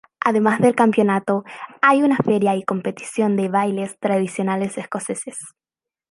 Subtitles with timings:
[0.19, 1.43] Además del campeonato
[1.79, 5.37] hay una feria y una competición de bailes tradicionales escoceses.